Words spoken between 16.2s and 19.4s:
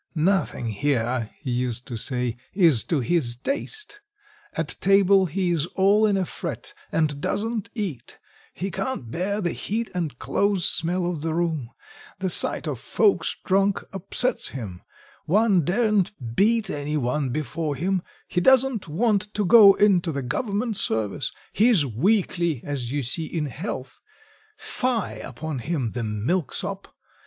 beat any one before him; he doesn't want